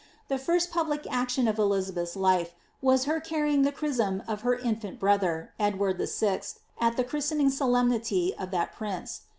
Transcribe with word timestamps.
The 0.29 0.39
first 0.39 0.71
public 0.71 1.05
action 1.11 1.47
of 1.47 1.59
Elizabeth's 1.59 2.15
life 2.15 2.55
was 2.81 3.03
her 3.03 3.19
carrying 3.21 3.61
the 3.61 3.71
chrisom 3.71 4.23
of 4.27 4.41
her 4.41 4.57
infant 4.57 4.99
brother, 4.99 5.53
Edward 5.59 5.99
VI., 5.99 6.41
at 6.79 6.97
the 6.97 7.03
christening 7.03 7.51
solemnity 7.51 8.33
of 8.39 8.49
that 8.49 8.73
prince. 8.73 9.21